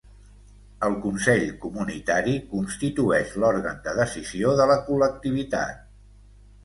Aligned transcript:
El 0.87 0.95
consell 1.03 1.43
comunitari 1.65 2.33
constitueix 2.53 3.35
l'òrgan 3.43 3.85
de 3.89 3.93
decisió 4.01 4.59
de 4.61 4.67
la 4.73 4.79
col·lectivitat. 4.89 5.89